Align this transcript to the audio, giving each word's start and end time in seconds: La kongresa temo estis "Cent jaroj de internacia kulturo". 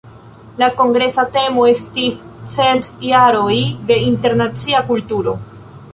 La 0.61 0.69
kongresa 0.79 1.25
temo 1.35 1.65
estis 1.73 2.23
"Cent 2.55 2.89
jaroj 3.11 3.53
de 3.93 3.99
internacia 4.09 4.83
kulturo". 4.93 5.37